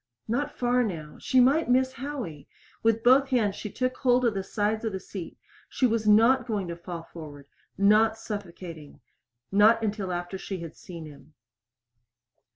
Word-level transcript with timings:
Not 0.27 0.57
far 0.57 0.83
now. 0.83 1.17
She 1.19 1.39
might 1.39 1.69
miss 1.69 1.93
Howie! 1.93 2.47
With 2.81 3.03
both 3.03 3.29
hands 3.29 3.55
she 3.55 3.69
took 3.71 3.97
hold 3.97 4.25
of 4.25 4.33
the 4.33 4.41
sides 4.41 4.83
of 4.83 4.93
the 4.93 4.99
seat. 4.99 5.37
She 5.69 5.85
was 5.85 6.07
not 6.07 6.47
going 6.47 6.67
to 6.69 6.75
fall 6.75 7.03
forward! 7.03 7.45
Not 7.77 8.17
suffocating. 8.17 8.99
Not 9.51 9.83
until 9.83 10.11
after 10.11 10.39
she 10.39 10.57
had 10.61 10.75
seen 10.75 11.05
him. 11.05 11.35